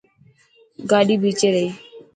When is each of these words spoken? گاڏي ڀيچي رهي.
گاڏي 0.89 1.15
ڀيچي 1.21 1.47
رهي. 1.53 1.67